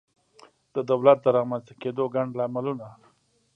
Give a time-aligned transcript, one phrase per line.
[0.73, 2.87] د دولت د رامنځته کېدو ګڼ لاملونه